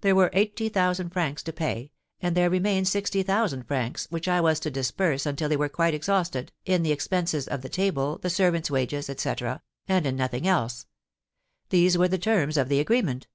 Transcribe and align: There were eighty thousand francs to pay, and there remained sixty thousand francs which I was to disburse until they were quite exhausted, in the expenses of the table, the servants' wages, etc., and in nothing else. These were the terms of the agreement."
There 0.00 0.16
were 0.16 0.30
eighty 0.32 0.68
thousand 0.68 1.10
francs 1.10 1.40
to 1.44 1.52
pay, 1.52 1.92
and 2.20 2.36
there 2.36 2.50
remained 2.50 2.88
sixty 2.88 3.22
thousand 3.22 3.62
francs 3.62 4.08
which 4.10 4.26
I 4.26 4.40
was 4.40 4.58
to 4.58 4.72
disburse 4.72 5.24
until 5.24 5.48
they 5.48 5.56
were 5.56 5.68
quite 5.68 5.94
exhausted, 5.94 6.50
in 6.64 6.82
the 6.82 6.90
expenses 6.90 7.46
of 7.46 7.62
the 7.62 7.68
table, 7.68 8.18
the 8.18 8.28
servants' 8.28 8.72
wages, 8.72 9.08
etc., 9.08 9.62
and 9.86 10.04
in 10.04 10.16
nothing 10.16 10.48
else. 10.48 10.86
These 11.68 11.96
were 11.96 12.08
the 12.08 12.18
terms 12.18 12.56
of 12.56 12.68
the 12.68 12.80
agreement." 12.80 13.28